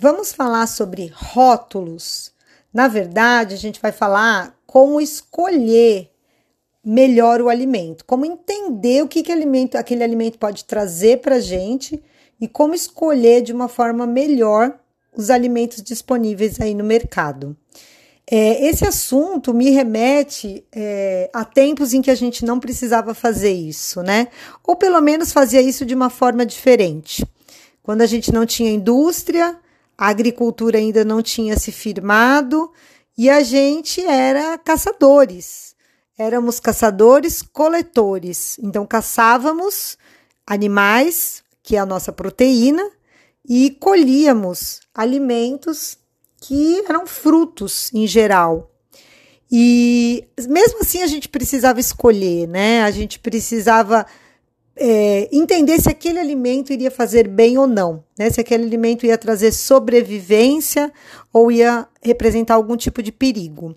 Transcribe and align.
Vamos 0.00 0.32
falar 0.32 0.68
sobre 0.68 1.12
rótulos. 1.12 2.30
Na 2.72 2.86
verdade, 2.86 3.54
a 3.54 3.58
gente 3.58 3.80
vai 3.80 3.90
falar 3.90 4.56
como 4.64 5.00
escolher 5.00 6.08
melhor 6.84 7.40
o 7.40 7.48
alimento, 7.48 8.04
como 8.04 8.24
entender 8.24 9.02
o 9.02 9.08
que, 9.08 9.24
que 9.24 9.32
alimento, 9.32 9.76
aquele 9.76 10.04
alimento 10.04 10.38
pode 10.38 10.64
trazer 10.64 11.20
para 11.20 11.34
a 11.34 11.40
gente 11.40 12.00
e 12.40 12.46
como 12.46 12.74
escolher 12.74 13.42
de 13.42 13.52
uma 13.52 13.66
forma 13.66 14.06
melhor 14.06 14.78
os 15.16 15.30
alimentos 15.30 15.82
disponíveis 15.82 16.60
aí 16.60 16.74
no 16.74 16.84
mercado. 16.84 17.56
É, 18.30 18.68
esse 18.68 18.86
assunto 18.86 19.52
me 19.52 19.70
remete 19.70 20.64
é, 20.70 21.28
a 21.32 21.44
tempos 21.44 21.92
em 21.92 22.00
que 22.00 22.10
a 22.10 22.14
gente 22.14 22.44
não 22.44 22.60
precisava 22.60 23.14
fazer 23.14 23.52
isso, 23.52 24.00
né? 24.02 24.28
Ou 24.64 24.76
pelo 24.76 25.00
menos 25.00 25.32
fazia 25.32 25.60
isso 25.60 25.84
de 25.84 25.94
uma 25.94 26.08
forma 26.08 26.46
diferente. 26.46 27.26
Quando 27.82 28.02
a 28.02 28.06
gente 28.06 28.32
não 28.32 28.46
tinha 28.46 28.70
indústria, 28.70 29.58
a 29.98 30.08
agricultura 30.08 30.78
ainda 30.78 31.04
não 31.04 31.20
tinha 31.20 31.58
se 31.58 31.72
firmado 31.72 32.70
e 33.16 33.28
a 33.28 33.42
gente 33.42 34.00
era 34.00 34.56
caçadores. 34.56 35.74
Éramos 36.16 36.60
caçadores-coletores. 36.60 38.56
Então, 38.62 38.86
caçávamos 38.86 39.98
animais, 40.46 41.42
que 41.62 41.74
é 41.74 41.80
a 41.80 41.86
nossa 41.86 42.12
proteína, 42.12 42.88
e 43.48 43.70
colhíamos 43.70 44.80
alimentos 44.94 45.98
que 46.40 46.84
eram 46.88 47.04
frutos 47.06 47.90
em 47.92 48.06
geral. 48.06 48.70
E 49.50 50.28
mesmo 50.48 50.80
assim 50.80 51.02
a 51.02 51.06
gente 51.06 51.28
precisava 51.28 51.80
escolher, 51.80 52.46
né? 52.46 52.82
A 52.82 52.90
gente 52.90 53.18
precisava 53.18 54.06
é, 54.78 55.28
entender 55.32 55.80
se 55.80 55.88
aquele 55.88 56.18
alimento 56.18 56.72
iria 56.72 56.90
fazer 56.90 57.26
bem 57.28 57.58
ou 57.58 57.66
não, 57.66 58.04
né? 58.18 58.30
Se 58.30 58.40
aquele 58.40 58.64
alimento 58.64 59.04
ia 59.04 59.18
trazer 59.18 59.52
sobrevivência 59.52 60.92
ou 61.32 61.50
ia 61.50 61.86
representar 62.02 62.54
algum 62.54 62.76
tipo 62.76 63.02
de 63.02 63.12
perigo. 63.12 63.74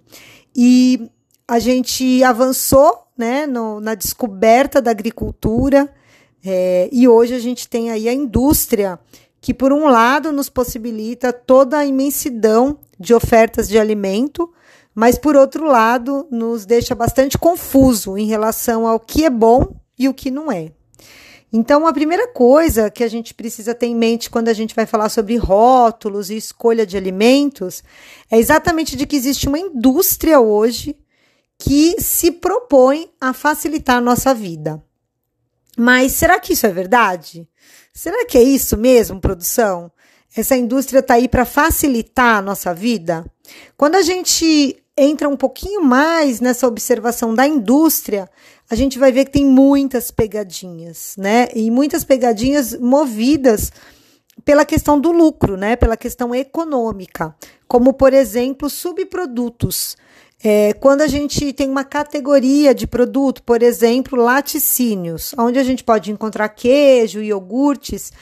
E 0.56 1.10
a 1.48 1.60
gente 1.60 2.24
avançou, 2.24 3.08
né, 3.18 3.46
no, 3.46 3.80
na 3.80 3.94
descoberta 3.94 4.82
da 4.82 4.92
agricultura 4.92 5.94
é, 6.44 6.90
e 6.92 7.08
hoje 7.08 7.34
a 7.34 7.40
gente 7.40 7.68
tem 7.68 7.92
aí 7.92 8.10
a 8.10 8.14
indústria 8.14 9.00
que, 9.40 9.54
por 9.54 9.74
um 9.74 9.88
lado, 9.88 10.32
nos 10.32 10.50
possibilita 10.50 11.34
toda 11.34 11.78
a 11.78 11.86
imensidão 11.86 12.80
de 13.00 13.14
ofertas 13.14 13.68
de 13.68 13.80
alimento, 13.80 14.52
mas, 14.94 15.18
por 15.18 15.36
outro 15.36 15.66
lado, 15.66 16.28
nos 16.30 16.66
deixa 16.66 16.94
bastante 16.94 17.38
confuso 17.38 18.18
em 18.18 18.28
relação 18.28 18.86
ao 18.86 19.00
que 19.00 19.26
é 19.26 19.30
bom 19.30 19.76
e 19.98 20.08
o 20.08 20.14
que 20.14 20.30
não 20.30 20.52
é. 20.52 20.72
Então, 21.54 21.86
a 21.86 21.92
primeira 21.92 22.30
coisa 22.30 22.90
que 22.90 23.04
a 23.04 23.08
gente 23.10 23.34
precisa 23.34 23.76
ter 23.76 23.88
em 23.88 23.96
mente 23.96 24.30
quando 24.30 24.48
a 24.48 24.54
gente 24.54 24.74
vai 24.74 24.86
falar 24.86 25.10
sobre 25.10 25.36
rótulos 25.36 26.30
e 26.30 26.38
escolha 26.38 26.86
de 26.86 26.96
alimentos 26.96 27.84
é 28.30 28.38
exatamente 28.38 28.96
de 28.96 29.06
que 29.06 29.18
existe 29.18 29.50
uma 29.50 29.60
indústria 29.60 30.40
hoje 30.40 30.96
que 31.60 32.02
se 32.02 32.32
propõe 32.32 33.12
a 33.20 33.34
facilitar 33.34 33.98
a 33.98 34.02
nossa 34.02 34.34
vida. 34.34 34.82
Mas 35.78 36.14
será 36.14 36.40
que 36.40 36.54
isso 36.54 36.66
é 36.66 36.72
verdade? 36.72 37.48
Será 37.94 38.26
que 38.26 38.38
é 38.38 38.44
isso 38.44 38.78
mesmo, 38.78 39.20
produção? 39.20 39.92
Essa 40.36 40.56
indústria 40.56 41.00
está 41.00 41.16
aí 41.16 41.28
para 41.28 41.44
facilitar 41.44 42.38
a 42.38 42.42
nossa 42.42 42.74
vida? 42.74 43.26
Quando 43.76 43.96
a 43.96 44.02
gente 44.02 44.82
entra 44.98 45.28
um 45.28 45.38
pouquinho 45.38 45.82
mais 45.84 46.40
nessa 46.40 46.68
observação 46.68 47.34
da 47.34 47.46
indústria, 47.46 48.30
a 48.72 48.76
gente 48.76 48.98
vai 48.98 49.12
ver 49.12 49.26
que 49.26 49.32
tem 49.32 49.46
muitas 49.46 50.12
pegadinhas, 50.12 51.16
né? 51.18 51.50
E 51.54 51.70
muitas 51.70 52.06
pegadinhas 52.06 52.74
movidas 52.80 53.70
pela 54.46 54.64
questão 54.64 54.98
do 54.98 55.12
lucro, 55.12 55.58
né? 55.58 55.76
Pela 55.76 55.98
questão 55.98 56.34
econômica, 56.34 57.36
como 57.68 57.92
por 57.92 58.14
exemplo 58.14 58.70
subprodutos. 58.70 59.98
É, 60.42 60.72
quando 60.72 61.02
a 61.02 61.08
gente 61.08 61.52
tem 61.52 61.70
uma 61.70 61.84
categoria 61.84 62.74
de 62.74 62.88
produto, 62.88 63.44
por 63.44 63.62
exemplo, 63.62 64.18
laticínios, 64.18 65.36
onde 65.38 65.60
a 65.60 65.64
gente 65.64 65.84
pode 65.84 66.10
encontrar 66.10 66.48
queijo, 66.48 67.22
iogurtes, 67.22 68.14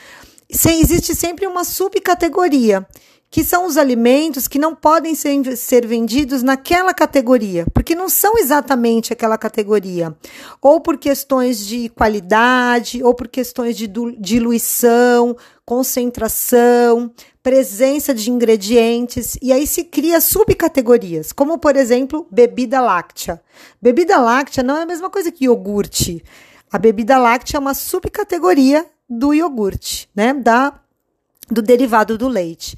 existe 0.49 1.13
sempre 1.13 1.45
uma 1.45 1.63
subcategoria, 1.63 2.87
que 3.31 3.43
são 3.43 3.67
os 3.67 3.77
alimentos 3.77 4.47
que 4.47 4.57
não 4.57 4.73
podem 4.73 5.13
ser, 5.13 5.55
ser 5.55 5.85
vendidos 5.85 6.41
naquela 6.41 6.93
categoria, 6.93 7.65
porque 7.73 7.93
não 7.93 8.09
são 8.09 8.37
exatamente 8.37 9.13
aquela 9.13 9.37
categoria, 9.37 10.15
ou 10.61 10.81
por 10.81 10.97
questões 10.97 11.65
de 11.65 11.89
qualidade, 11.89 13.03
ou 13.03 13.13
por 13.13 13.27
questões 13.27 13.77
de 13.77 13.87
diluição, 14.17 15.37
concentração, 15.63 17.11
presença 17.43 18.13
de 18.13 18.31
ingredientes, 18.31 19.37
e 19.41 19.53
aí 19.53 19.67
se 19.67 19.83
cria 19.83 20.19
subcategorias, 20.19 21.31
como 21.31 21.59
por 21.59 21.75
exemplo, 21.75 22.27
bebida 22.31 22.81
láctea. 22.81 23.39
Bebida 23.79 24.17
láctea 24.17 24.63
não 24.63 24.77
é 24.77 24.81
a 24.81 24.87
mesma 24.87 25.09
coisa 25.09 25.31
que 25.31 25.45
iogurte. 25.45 26.23
A 26.71 26.79
bebida 26.79 27.17
láctea 27.17 27.57
é 27.57 27.59
uma 27.59 27.73
subcategoria 27.75 28.85
do 29.07 29.33
iogurte, 29.33 30.09
né? 30.15 30.33
Da, 30.33 30.79
do 31.49 31.61
derivado 31.61 32.17
do 32.17 32.27
leite. 32.27 32.77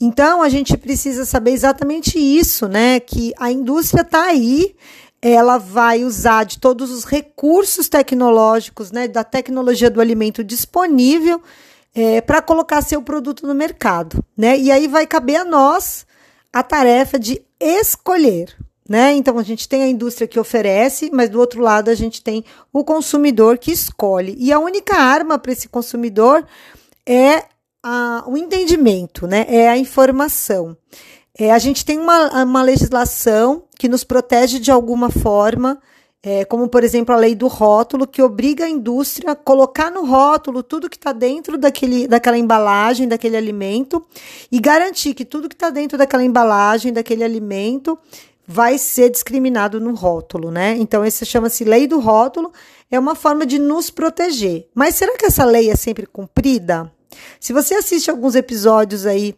Então 0.00 0.42
a 0.42 0.48
gente 0.48 0.76
precisa 0.76 1.24
saber 1.24 1.52
exatamente 1.52 2.18
isso, 2.18 2.68
né? 2.68 3.00
Que 3.00 3.32
a 3.38 3.50
indústria 3.50 4.02
está 4.02 4.26
aí, 4.26 4.76
ela 5.20 5.58
vai 5.58 6.04
usar 6.04 6.44
de 6.44 6.58
todos 6.58 6.90
os 6.90 7.04
recursos 7.04 7.88
tecnológicos, 7.88 8.92
né? 8.92 9.08
Da 9.08 9.24
tecnologia 9.24 9.90
do 9.90 10.00
alimento 10.00 10.44
disponível 10.44 11.42
é, 11.94 12.20
para 12.20 12.40
colocar 12.40 12.80
seu 12.80 13.02
produto 13.02 13.46
no 13.46 13.54
mercado, 13.54 14.24
né? 14.36 14.56
E 14.56 14.70
aí 14.70 14.86
vai 14.86 15.06
caber 15.06 15.40
a 15.40 15.44
nós 15.44 16.06
a 16.52 16.62
tarefa 16.62 17.18
de 17.18 17.42
escolher, 17.58 18.56
né? 18.88 19.12
Então 19.14 19.36
a 19.36 19.42
gente 19.42 19.68
tem 19.68 19.82
a 19.82 19.88
indústria 19.88 20.28
que 20.28 20.38
oferece, 20.38 21.10
mas 21.12 21.28
do 21.28 21.40
outro 21.40 21.60
lado 21.60 21.90
a 21.90 21.94
gente 21.96 22.22
tem 22.22 22.44
o 22.72 22.84
consumidor 22.84 23.58
que 23.58 23.72
escolhe. 23.72 24.36
E 24.38 24.52
a 24.52 24.60
única 24.60 24.96
arma 24.96 25.40
para 25.40 25.50
esse 25.50 25.68
consumidor 25.68 26.46
é 27.04 27.44
a, 27.82 28.24
o 28.26 28.36
entendimento, 28.36 29.26
né? 29.26 29.46
É 29.48 29.68
a 29.68 29.78
informação. 29.78 30.76
É, 31.38 31.52
a 31.52 31.58
gente 31.58 31.84
tem 31.84 31.98
uma, 31.98 32.42
uma 32.42 32.62
legislação 32.62 33.64
que 33.78 33.88
nos 33.88 34.04
protege 34.04 34.58
de 34.58 34.70
alguma 34.70 35.10
forma 35.10 35.80
é, 36.22 36.44
como 36.44 36.68
por 36.68 36.82
exemplo 36.82 37.14
a 37.14 37.18
lei 37.18 37.34
do 37.34 37.46
rótulo, 37.46 38.06
que 38.06 38.20
obriga 38.20 38.64
a 38.64 38.68
indústria 38.68 39.32
a 39.32 39.36
colocar 39.36 39.90
no 39.90 40.04
rótulo 40.04 40.62
tudo 40.62 40.90
que 40.90 40.96
está 40.96 41.12
dentro 41.12 41.56
daquele, 41.56 42.08
daquela 42.08 42.36
embalagem, 42.36 43.06
daquele 43.06 43.36
alimento, 43.36 44.04
e 44.50 44.58
garantir 44.58 45.14
que 45.14 45.24
tudo 45.24 45.48
que 45.48 45.54
está 45.54 45.70
dentro 45.70 45.96
daquela 45.96 46.24
embalagem, 46.24 46.92
daquele 46.92 47.22
alimento, 47.22 47.98
vai 48.46 48.78
ser 48.78 49.10
discriminado 49.10 49.78
no 49.78 49.94
rótulo, 49.94 50.50
né? 50.50 50.74
Então, 50.78 51.04
esse 51.04 51.24
chama-se 51.24 51.64
lei 51.64 51.86
do 51.86 52.00
rótulo, 52.00 52.50
é 52.90 52.98
uma 52.98 53.14
forma 53.14 53.44
de 53.44 53.58
nos 53.58 53.90
proteger. 53.90 54.66
Mas 54.74 54.94
será 54.94 55.16
que 55.16 55.26
essa 55.26 55.44
lei 55.44 55.70
é 55.70 55.76
sempre 55.76 56.06
cumprida? 56.06 56.90
Se 57.40 57.52
você 57.52 57.74
assiste 57.74 58.10
alguns 58.10 58.34
episódios 58.34 59.06
aí 59.06 59.34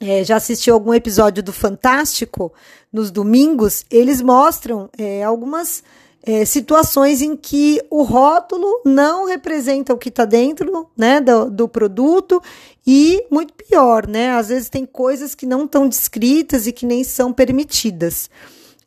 é, 0.00 0.24
já 0.24 0.36
assistiu 0.36 0.74
algum 0.74 0.92
episódio 0.92 1.42
do 1.42 1.52
Fantástico 1.52 2.52
nos 2.92 3.10
domingos, 3.10 3.84
eles 3.90 4.20
mostram 4.20 4.90
é, 4.98 5.22
algumas 5.22 5.82
é, 6.26 6.44
situações 6.44 7.20
em 7.20 7.36
que 7.36 7.80
o 7.90 8.02
rótulo 8.02 8.80
não 8.84 9.26
representa 9.26 9.92
o 9.92 9.98
que 9.98 10.08
está 10.08 10.24
dentro 10.24 10.88
né, 10.96 11.20
do, 11.20 11.50
do, 11.50 11.68
produto 11.68 12.42
e, 12.86 13.24
muito 13.30 13.52
pior, 13.52 14.06
né, 14.06 14.30
às 14.30 14.48
vezes 14.48 14.70
tem 14.70 14.86
coisas 14.86 15.34
que 15.34 15.46
não 15.46 15.64
estão 15.64 15.86
descritas 15.86 16.66
e 16.66 16.72
que 16.72 16.86
nem 16.86 17.04
são 17.04 17.32
permitidas. 17.32 18.30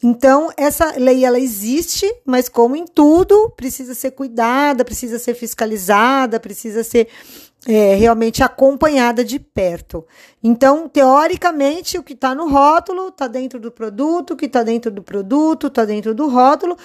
Então, 0.02 0.50
essa 0.56 0.94
lei 0.98 1.26
ela 1.26 1.40
existe, 1.40 2.06
mas 2.24 2.48
como 2.48 2.76
em 2.76 2.86
tudo, 2.86 3.52
precisa 3.58 3.96
ser 3.96 4.12
cuidada, 4.12 4.86
precisa 4.86 5.18
ser 5.18 5.34
fiscalizada, 5.34 6.40
precisa 6.40 6.84
ser 6.84 7.08
é, 7.68 7.96
realmente 7.96 8.44
acompanhada 8.44 9.26
de 9.26 9.40
perto. 9.40 10.06
Então, 10.44 10.88
teoricamente, 10.88 11.98
o 11.98 12.04
que 12.04 12.14
está 12.14 12.36
no 12.36 12.48
rótulo 12.48 13.10
está 13.10 13.28
dentro 13.28 13.60
do 13.60 13.72
produto, 13.72 14.32
o 14.32 14.38
que 14.38 14.46
está 14.46 14.64
dentro 14.64 14.92
do 14.92 15.02
produto 15.02 15.68
está 15.68 15.84
dentro 15.84 16.14
do 16.14 16.30
rótulo. 16.30 16.78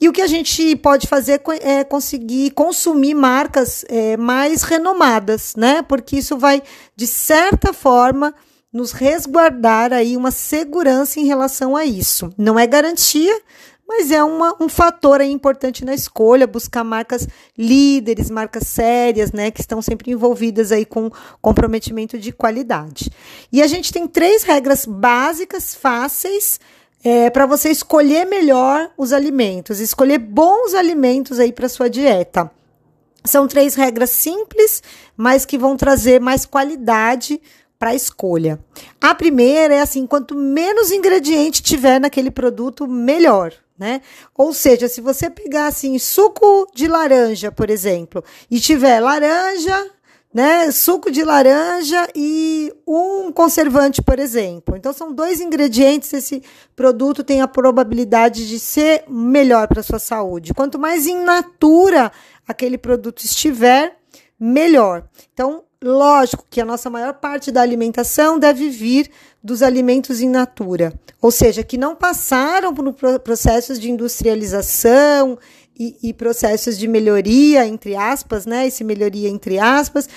E 0.00 0.08
o 0.08 0.12
que 0.12 0.20
a 0.20 0.26
gente 0.26 0.76
pode 0.76 1.06
fazer 1.06 1.40
é 1.60 1.84
conseguir 1.84 2.50
consumir 2.50 3.14
marcas 3.14 3.84
é, 3.88 4.16
mais 4.16 4.62
renomadas, 4.62 5.54
né? 5.56 5.82
Porque 5.82 6.16
isso 6.16 6.36
vai, 6.36 6.62
de 6.94 7.06
certa 7.06 7.72
forma, 7.72 8.34
nos 8.76 8.92
resguardar 8.92 9.90
aí 9.90 10.18
uma 10.18 10.30
segurança 10.30 11.18
em 11.18 11.24
relação 11.24 11.74
a 11.74 11.86
isso. 11.86 12.30
Não 12.36 12.58
é 12.58 12.66
garantia, 12.66 13.40
mas 13.88 14.10
é 14.10 14.22
uma, 14.22 14.54
um 14.60 14.68
fator 14.68 15.22
importante 15.22 15.82
na 15.82 15.94
escolha, 15.94 16.46
buscar 16.46 16.84
marcas 16.84 17.26
líderes, 17.56 18.28
marcas 18.28 18.66
sérias, 18.66 19.32
né, 19.32 19.50
que 19.50 19.62
estão 19.62 19.80
sempre 19.80 20.10
envolvidas 20.10 20.72
aí 20.72 20.84
com 20.84 21.10
comprometimento 21.40 22.18
de 22.18 22.32
qualidade. 22.32 23.10
E 23.50 23.62
a 23.62 23.66
gente 23.66 23.90
tem 23.90 24.06
três 24.06 24.42
regras 24.42 24.84
básicas, 24.84 25.74
fáceis, 25.74 26.60
é, 27.02 27.30
para 27.30 27.46
você 27.46 27.70
escolher 27.70 28.26
melhor 28.26 28.90
os 28.98 29.10
alimentos, 29.10 29.80
escolher 29.80 30.18
bons 30.18 30.74
alimentos 30.74 31.38
aí 31.38 31.50
para 31.52 31.68
sua 31.68 31.88
dieta. 31.88 32.50
São 33.24 33.48
três 33.48 33.74
regras 33.74 34.10
simples, 34.10 34.82
mas 35.16 35.46
que 35.46 35.56
vão 35.56 35.76
trazer 35.76 36.20
mais 36.20 36.44
qualidade 36.44 37.40
para 37.78 37.94
escolha. 37.94 38.58
A 39.00 39.14
primeira 39.14 39.74
é 39.74 39.80
assim: 39.80 40.06
quanto 40.06 40.34
menos 40.34 40.90
ingrediente 40.90 41.62
tiver 41.62 42.00
naquele 42.00 42.30
produto, 42.30 42.86
melhor. 42.86 43.52
Né? 43.78 44.00
Ou 44.34 44.54
seja, 44.54 44.88
se 44.88 45.02
você 45.02 45.28
pegar 45.28 45.66
assim 45.66 45.98
suco 45.98 46.66
de 46.74 46.88
laranja, 46.88 47.52
por 47.52 47.68
exemplo, 47.68 48.24
e 48.50 48.58
tiver 48.58 49.00
laranja, 49.00 49.90
né, 50.32 50.70
suco 50.70 51.10
de 51.10 51.22
laranja 51.22 52.08
e 52.14 52.72
um 52.86 53.30
conservante, 53.32 54.02
por 54.02 54.18
exemplo. 54.18 54.76
Então 54.76 54.92
são 54.92 55.12
dois 55.12 55.40
ingredientes, 55.40 56.12
esse 56.12 56.42
produto 56.74 57.24
tem 57.24 57.40
a 57.40 57.48
probabilidade 57.48 58.48
de 58.48 58.58
ser 58.58 59.04
melhor 59.08 59.68
para 59.68 59.82
sua 59.82 59.98
saúde. 59.98 60.52
Quanto 60.52 60.78
mais 60.78 61.06
in 61.06 61.24
natura 61.24 62.12
aquele 62.46 62.78
produto 62.78 63.24
estiver, 63.24 63.96
melhor. 64.38 65.04
Então, 65.32 65.64
lógico 65.82 66.46
que 66.48 66.60
a 66.60 66.64
nossa 66.64 66.88
maior 66.88 67.14
parte 67.14 67.50
da 67.50 67.62
alimentação 67.62 68.38
deve 68.38 68.68
vir 68.68 69.10
dos 69.42 69.62
alimentos 69.62 70.20
in 70.20 70.28
natura, 70.28 70.92
ou 71.20 71.30
seja, 71.30 71.62
que 71.62 71.78
não 71.78 71.94
passaram 71.94 72.74
por 72.74 72.92
processos 73.20 73.78
de 73.78 73.90
industrialização 73.90 75.38
e, 75.78 75.96
e 76.02 76.12
processos 76.12 76.78
de 76.78 76.88
melhoria, 76.88 77.66
entre 77.66 77.94
aspas, 77.94 78.46
né? 78.46 78.66
Esse 78.66 78.82
melhoria 78.82 79.28
entre 79.28 79.58
aspas, 79.58 80.08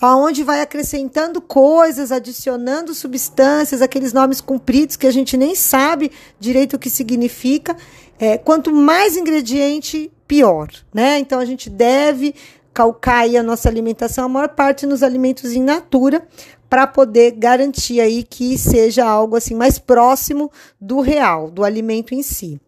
aonde 0.00 0.44
vai 0.44 0.60
acrescentando 0.60 1.40
coisas, 1.40 2.12
adicionando 2.12 2.94
substâncias, 2.94 3.80
aqueles 3.80 4.12
nomes 4.12 4.40
compridos 4.40 4.96
que 4.96 5.06
a 5.06 5.10
gente 5.10 5.36
nem 5.36 5.54
sabe 5.54 6.12
direito 6.38 6.76
o 6.76 6.78
que 6.78 6.90
significa. 6.90 7.76
É, 8.18 8.38
quanto 8.38 8.72
mais 8.72 9.16
ingrediente, 9.16 10.10
pior, 10.26 10.68
né? 10.92 11.18
Então 11.18 11.38
a 11.38 11.44
gente 11.44 11.68
deve 11.68 12.34
calcar 12.76 13.20
aí 13.20 13.38
a 13.38 13.42
nossa 13.42 13.70
alimentação, 13.70 14.26
a 14.26 14.28
maior 14.28 14.50
parte 14.50 14.84
nos 14.84 15.02
alimentos 15.02 15.54
in 15.54 15.62
natura, 15.62 16.28
para 16.68 16.86
poder 16.86 17.30
garantir 17.30 18.02
aí 18.02 18.22
que 18.22 18.58
seja 18.58 19.02
algo 19.02 19.34
assim 19.34 19.54
mais 19.54 19.78
próximo 19.78 20.52
do 20.78 21.00
real, 21.00 21.50
do 21.50 21.64
alimento 21.64 22.14
em 22.14 22.22
si. 22.22 22.60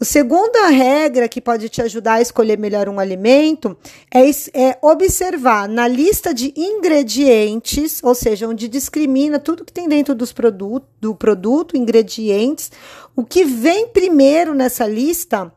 A 0.00 0.04
segunda 0.04 0.68
regra 0.68 1.28
que 1.28 1.42
pode 1.42 1.68
te 1.68 1.82
ajudar 1.82 2.14
a 2.14 2.22
escolher 2.22 2.58
melhor 2.58 2.88
um 2.88 2.98
alimento 2.98 3.76
é, 4.10 4.30
é 4.54 4.78
observar 4.80 5.68
na 5.68 5.86
lista 5.86 6.32
de 6.32 6.54
ingredientes, 6.56 8.02
ou 8.02 8.14
seja, 8.14 8.48
onde 8.48 8.66
discrimina 8.66 9.38
tudo 9.38 9.64
que 9.64 9.72
tem 9.74 9.86
dentro 9.86 10.14
dos 10.14 10.32
produto, 10.32 10.86
do 10.98 11.14
produto, 11.14 11.76
ingredientes, 11.76 12.72
o 13.14 13.22
que 13.22 13.44
vem 13.44 13.88
primeiro 13.88 14.54
nessa 14.54 14.86
lista 14.86 15.52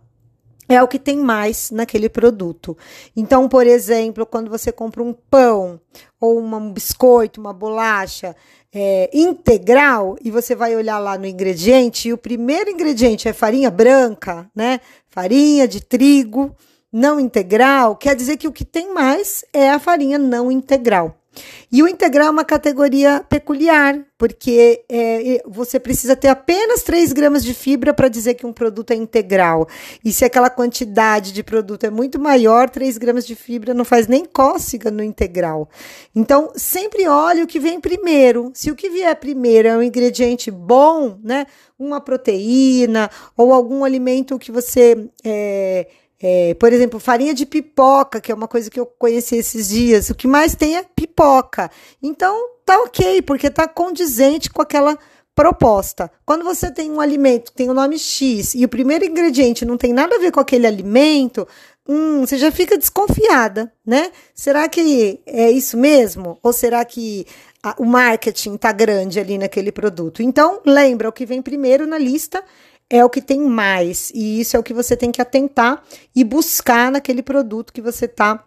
é 0.74 0.84
o 0.84 0.88
que 0.88 1.00
tem 1.00 1.18
mais 1.18 1.72
naquele 1.72 2.10
produto. 2.10 2.78
Então, 3.16 3.48
por 3.48 3.66
exemplo, 3.66 4.26
quando 4.26 4.50
você 4.50 4.72
compra 4.72 5.04
um 5.04 5.14
pão 5.14 5.80
ou 6.20 6.40
um 6.40 6.72
biscoito, 6.72 7.40
uma 7.40 7.54
bolacha 7.54 8.36
é, 8.74 9.10
integral 9.14 10.18
e 10.24 10.32
você 10.32 10.56
vai 10.56 10.76
olhar 10.76 10.98
lá 11.00 11.18
no 11.18 11.28
ingrediente 11.28 12.10
e 12.10 12.14
o 12.14 12.18
primeiro 12.18 12.70
ingrediente 12.70 13.28
é 13.28 13.34
farinha 13.34 13.70
branca, 13.70 14.50
né? 14.56 14.80
Farinha 15.10 15.68
de 15.68 15.80
trigo 15.80 16.56
não 16.92 17.20
integral, 17.20 17.96
quer 17.96 18.16
dizer 18.16 18.38
que 18.38 18.48
o 18.48 18.52
que 18.52 18.64
tem 18.64 18.94
mais 18.94 19.44
é 19.52 19.72
a 19.72 19.80
farinha 19.80 20.20
não 20.20 20.52
integral. 20.52 21.23
E 21.72 21.82
o 21.82 21.88
integral 21.88 22.28
é 22.28 22.32
uma 22.32 22.46
categoria 22.46 23.26
peculiar, 23.28 24.00
porque 24.18 24.86
é, 24.90 25.42
você 25.46 25.80
precisa 25.80 26.16
ter 26.16 26.28
apenas 26.28 26.84
3 26.84 27.12
gramas 27.14 27.44
de 27.44 27.54
fibra 27.54 27.94
para 27.94 28.08
dizer 28.08 28.36
que 28.36 28.46
um 28.46 28.54
produto 28.54 28.92
é 28.92 28.96
integral. 28.96 29.68
E 30.04 30.14
se 30.14 30.24
aquela 30.24 30.50
quantidade 30.50 31.32
de 31.32 31.44
produto 31.44 31.86
é 31.86 31.90
muito 31.90 32.20
maior, 32.20 32.70
3 32.70 32.98
gramas 32.98 33.26
de 33.26 33.36
fibra 33.36 33.74
não 33.74 33.84
faz 33.84 34.08
nem 34.08 34.24
cócega 34.26 34.92
no 34.92 35.04
integral. 35.04 35.70
Então, 36.16 36.52
sempre 36.56 37.08
olhe 37.08 37.44
o 37.44 37.48
que 37.48 37.60
vem 37.60 37.80
primeiro. 37.80 38.52
Se 38.54 38.70
o 38.70 38.76
que 38.76 38.90
vier 38.90 39.16
primeiro 39.16 39.68
é 39.68 39.78
um 39.78 39.84
ingrediente 39.84 40.52
bom, 40.52 41.18
né? 41.24 41.46
Uma 41.78 42.00
proteína 42.00 43.10
ou 43.36 43.52
algum 43.52 43.84
alimento 43.84 44.40
que 44.40 44.52
você. 44.52 45.10
É, 45.24 45.88
é, 46.26 46.54
por 46.54 46.72
exemplo, 46.72 47.02
farinha 47.02 47.34
de 47.34 47.46
pipoca, 47.46 48.22
que 48.22 48.32
é 48.32 48.36
uma 48.36 48.48
coisa 48.48 48.70
que 48.70 48.80
eu 48.80 48.86
conheci 48.86 49.36
esses 49.36 49.68
dias. 49.68 50.10
O 50.10 50.16
que 50.16 50.26
mais 50.26 50.56
tem 50.56 50.78
é 50.78 50.84
pipoca. 50.96 51.70
Então, 52.02 52.34
tá 52.66 52.80
ok, 52.80 53.22
porque 53.24 53.50
tá 53.50 53.68
condizente 53.68 54.50
com 54.50 54.62
aquela 54.62 54.98
proposta. 55.36 56.10
Quando 56.26 56.46
você 56.46 56.72
tem 56.72 56.90
um 56.90 57.02
alimento 57.02 57.52
que 57.52 57.58
tem 57.58 57.70
o 57.70 57.74
nome 57.74 58.00
X 58.00 58.56
e 58.56 58.64
o 58.64 58.70
primeiro 58.70 59.04
ingrediente 59.04 59.66
não 59.66 59.76
tem 59.76 59.92
nada 59.92 60.16
a 60.16 60.20
ver 60.20 60.32
com 60.32 60.40
aquele 60.40 60.66
alimento, 60.66 61.46
hum, 61.86 62.22
você 62.22 62.38
já 62.38 62.52
fica 62.54 62.78
desconfiada, 62.78 63.70
né? 63.86 64.10
Será 64.34 64.70
que 64.70 65.20
é 65.26 65.52
isso 65.52 65.76
mesmo? 65.76 66.40
Ou 66.42 66.54
será 66.54 66.86
que 66.86 67.26
a, 67.62 67.76
o 67.78 67.86
marketing 67.86 68.56
tá 68.56 68.72
grande 68.72 69.20
ali 69.20 69.38
naquele 69.38 69.74
produto? 69.74 70.24
Então, 70.24 70.62
lembra, 70.66 71.10
o 71.10 71.12
que 71.12 71.26
vem 71.26 71.42
primeiro 71.42 71.86
na 71.86 71.98
lista 71.98 72.42
é 72.90 73.04
o 73.04 73.10
que 73.10 73.22
tem 73.22 73.42
mais. 73.42 74.12
E 74.14 74.40
isso 74.40 74.56
é 74.56 74.60
o 74.60 74.64
que 74.64 74.74
você 74.74 74.96
tem 74.96 75.12
que 75.12 75.22
atentar 75.22 75.82
e 76.16 76.24
buscar 76.24 76.92
naquele 76.92 77.22
produto 77.22 77.74
que 77.74 77.82
você 77.82 78.06
está 78.06 78.46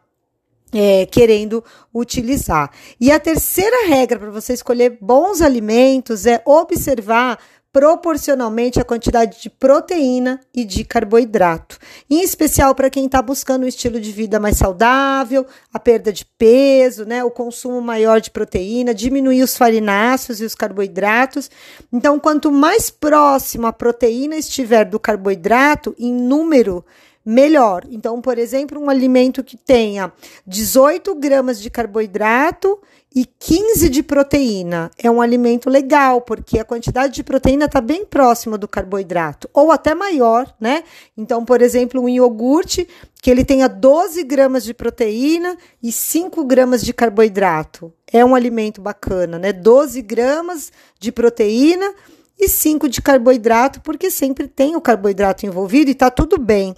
é, 0.72 1.06
querendo 1.06 1.64
utilizar. 1.94 2.70
E 3.00 3.10
a 3.10 3.20
terceira 3.20 3.86
regra 3.88 4.18
para 4.18 4.30
você 4.30 4.52
escolher 4.52 4.98
bons 5.00 5.40
alimentos 5.40 6.26
é 6.26 6.42
observar 6.44 7.38
proporcionalmente 7.76 8.80
a 8.80 8.84
quantidade 8.84 9.38
de 9.42 9.50
proteína 9.50 10.40
e 10.54 10.64
de 10.64 10.82
carboidrato. 10.82 11.78
Em 12.08 12.22
especial 12.22 12.74
para 12.74 12.88
quem 12.88 13.04
está 13.04 13.20
buscando 13.20 13.64
um 13.64 13.68
estilo 13.68 14.00
de 14.00 14.12
vida 14.12 14.40
mais 14.40 14.56
saudável, 14.56 15.44
a 15.70 15.78
perda 15.78 16.10
de 16.10 16.24
peso, 16.24 17.04
né, 17.04 17.22
o 17.22 17.30
consumo 17.30 17.82
maior 17.82 18.18
de 18.18 18.30
proteína, 18.30 18.94
diminuir 18.94 19.42
os 19.42 19.58
farináceos 19.58 20.40
e 20.40 20.46
os 20.46 20.54
carboidratos. 20.54 21.50
Então, 21.92 22.18
quanto 22.18 22.50
mais 22.50 22.88
próximo 22.88 23.66
a 23.66 23.72
proteína 23.74 24.36
estiver 24.36 24.86
do 24.86 24.98
carboidrato 24.98 25.94
em 25.98 26.14
número, 26.14 26.82
melhor. 27.26 27.84
Então, 27.90 28.22
por 28.22 28.38
exemplo, 28.38 28.80
um 28.80 28.88
alimento 28.88 29.44
que 29.44 29.58
tenha 29.58 30.10
18 30.46 31.14
gramas 31.16 31.60
de 31.60 31.68
carboidrato 31.68 32.80
e 33.16 33.24
15 33.24 33.88
de 33.88 34.02
proteína 34.02 34.90
é 34.98 35.10
um 35.10 35.22
alimento 35.22 35.70
legal, 35.70 36.20
porque 36.20 36.58
a 36.58 36.64
quantidade 36.66 37.14
de 37.14 37.24
proteína 37.24 37.64
está 37.64 37.80
bem 37.80 38.04
próxima 38.04 38.58
do 38.58 38.68
carboidrato, 38.68 39.48
ou 39.54 39.72
até 39.72 39.94
maior, 39.94 40.54
né? 40.60 40.84
Então, 41.16 41.42
por 41.42 41.62
exemplo, 41.62 42.02
um 42.02 42.10
iogurte 42.10 42.86
que 43.22 43.30
ele 43.30 43.42
tenha 43.42 43.70
12 43.70 44.22
gramas 44.22 44.64
de 44.64 44.74
proteína 44.74 45.56
e 45.82 45.90
5 45.90 46.44
gramas 46.44 46.82
de 46.82 46.92
carboidrato. 46.92 47.90
É 48.12 48.22
um 48.22 48.34
alimento 48.34 48.82
bacana, 48.82 49.38
né? 49.38 49.50
12 49.50 50.02
gramas 50.02 50.70
de 51.00 51.10
proteína 51.10 51.94
e 52.38 52.48
5 52.48 52.88
de 52.88 53.00
carboidrato, 53.00 53.80
porque 53.80 54.10
sempre 54.10 54.46
tem 54.46 54.76
o 54.76 54.80
carboidrato 54.80 55.46
envolvido 55.46 55.90
e 55.90 55.92
está 55.92 56.10
tudo 56.10 56.38
bem. 56.38 56.74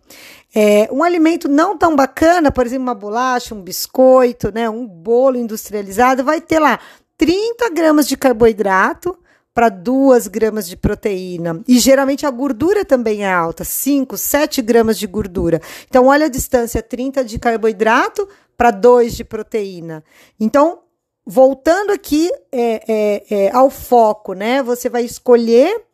É, 0.55 0.89
um 0.93 1.03
alimento 1.03 1.49
não 1.49 1.77
tão 1.77 1.95
bacana, 1.95 2.51
por 2.51 2.65
exemplo, 2.65 2.85
uma 2.85 2.95
bolacha, 2.95 3.55
um 3.55 3.63
biscoito, 3.63 4.53
né, 4.53 4.69
um 4.71 4.87
bolo 4.87 5.37
industrializado, 5.37 6.25
vai 6.25 6.41
ter 6.41 6.59
lá 6.59 6.79
30 7.17 7.71
gramas 7.71 8.07
de 8.07 8.17
carboidrato 8.17 9.19
para 9.53 9.69
2 9.69 10.29
gramas 10.29 10.69
de 10.69 10.77
proteína. 10.77 11.61
E 11.67 11.81
geralmente 11.81 12.25
a 12.25 12.31
gordura 12.31 12.85
também 12.85 13.25
é 13.25 13.33
alta, 13.33 13.65
5, 13.65 14.17
7 14.17 14.63
gramas 14.63 14.97
de 14.97 15.07
gordura. 15.09 15.61
Então, 15.89 16.07
olha 16.07 16.27
a 16.27 16.31
distância: 16.31 16.81
30 16.81 17.25
de 17.25 17.41
carboidrato 17.41 18.29
para 18.57 18.71
2 18.71 19.17
de 19.17 19.25
proteína. 19.25 20.05
Então, 20.39 20.79
voltando 21.31 21.93
aqui 21.93 22.31
é, 22.51 22.83
é, 22.89 23.25
é, 23.31 23.51
ao 23.53 23.69
foco, 23.69 24.33
né? 24.33 24.63
Você 24.63 24.89
vai 24.89 25.05
escolher 25.05 25.85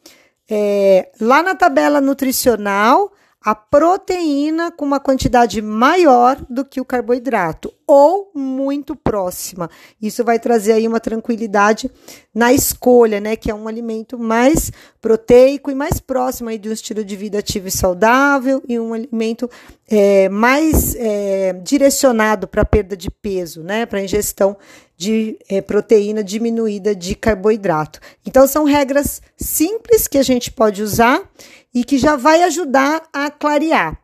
é, 0.49 1.11
lá 1.21 1.43
na 1.43 1.57
tabela 1.57 2.01
nutricional 2.01 3.13
a 3.45 3.55
proteína 3.55 4.73
com 4.73 4.87
uma 4.87 4.99
quantidade 4.99 5.61
maior 5.61 6.41
do 6.49 6.65
que 6.65 6.81
o 6.81 6.85
carboidrato 6.85 7.75
ou 7.87 8.31
muito 8.35 8.97
próxima. 8.97 9.69
Isso 10.01 10.25
vai 10.25 10.39
trazer 10.39 10.73
aí 10.73 10.89
uma 10.89 10.99
tranquilidade 10.99 11.91
na 12.35 12.55
escolha, 12.55 13.21
né, 13.21 13.37
que 13.37 13.51
é 13.51 13.55
um 13.55 13.69
alimento 13.69 14.19
mais 14.19 14.73
proteico 14.99 15.71
e 15.71 15.75
mais 15.75 16.01
próximo 16.01 16.49
aí 16.49 16.57
de 16.57 16.71
um 16.71 16.73
estilo 16.73 17.05
de 17.05 17.15
vida 17.17 17.39
ativo 17.39 17.69
e 17.69 17.71
saudável 17.71 18.63
e 18.67 18.81
um 18.81 18.95
alimento 18.95 19.51
é, 19.87 20.31
mais 20.31 20.95
é, 20.97 21.53
direcionado 21.53 22.49
para 22.49 22.65
perda 22.65 22.97
de 22.97 23.11
peso, 23.11 23.63
né, 23.63 23.85
para 23.85 24.03
ingestão 24.03 24.57
de 24.97 25.37
é, 25.51 25.61
proteína 25.61 26.25
diminuída 26.25 26.95
de 26.95 27.15
carboidrato. 27.15 28.01
Então 28.25 28.47
são 28.47 28.65
regras 28.65 29.21
simples 29.37 30.09
que 30.09 30.17
a 30.17 30.23
gente 30.23 30.51
pode 30.51 30.83
usar 30.83 31.21
e 31.75 31.85
que 31.85 31.99
já 31.99 32.17
vai 32.17 32.43
ajudar 32.45 33.03
a 33.13 33.31
clarear. 33.31 33.99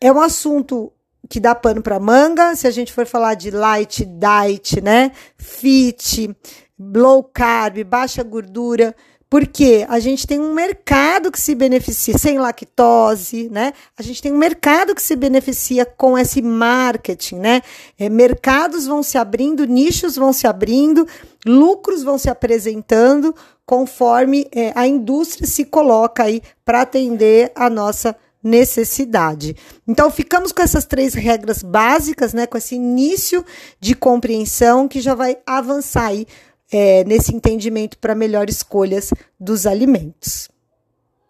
É 0.00 0.10
um 0.10 0.20
assunto 0.20 0.92
que 1.28 1.38
dá 1.38 1.54
pano 1.54 1.82
para 1.82 2.00
manga, 2.00 2.56
se 2.56 2.66
a 2.66 2.70
gente 2.70 2.92
for 2.92 3.06
falar 3.06 3.34
de 3.34 3.50
light 3.50 4.04
diet, 4.04 4.80
né? 4.80 5.12
Fit, 5.36 6.34
low 6.78 7.22
carb, 7.22 7.84
baixa 7.84 8.22
gordura, 8.22 8.96
Porque 9.30 9.86
a 9.88 10.00
gente 10.00 10.26
tem 10.26 10.40
um 10.40 10.52
mercado 10.52 11.30
que 11.30 11.40
se 11.40 11.54
beneficia 11.54 12.18
sem 12.18 12.36
lactose, 12.36 13.48
né? 13.48 13.72
A 13.96 14.02
gente 14.02 14.20
tem 14.20 14.32
um 14.32 14.36
mercado 14.36 14.92
que 14.92 15.00
se 15.00 15.14
beneficia 15.14 15.86
com 15.86 16.18
esse 16.18 16.42
marketing, 16.42 17.36
né? 17.36 17.62
É, 17.96 18.08
mercados 18.08 18.88
vão 18.88 19.04
se 19.04 19.16
abrindo, 19.16 19.64
nichos 19.64 20.16
vão 20.16 20.32
se 20.32 20.48
abrindo, 20.48 21.06
lucros 21.46 22.02
vão 22.02 22.18
se 22.18 22.28
apresentando 22.28 23.32
conforme 23.64 24.48
é, 24.50 24.72
a 24.74 24.84
indústria 24.84 25.46
se 25.46 25.64
coloca 25.64 26.24
aí 26.24 26.42
para 26.64 26.80
atender 26.80 27.52
a 27.54 27.70
nossa 27.70 28.16
necessidade. 28.42 29.54
Então, 29.86 30.10
ficamos 30.10 30.50
com 30.50 30.62
essas 30.62 30.86
três 30.86 31.14
regras 31.14 31.62
básicas, 31.62 32.32
né? 32.34 32.48
Com 32.48 32.58
esse 32.58 32.74
início 32.74 33.44
de 33.78 33.94
compreensão 33.94 34.88
que 34.88 35.00
já 35.00 35.14
vai 35.14 35.38
avançar 35.46 36.06
aí 36.06 36.26
é, 36.72 37.04
nesse 37.04 37.34
entendimento 37.34 37.98
para 37.98 38.14
melhores 38.14 38.56
escolhas 38.56 39.10
dos 39.38 39.66
alimentos. 39.66 40.48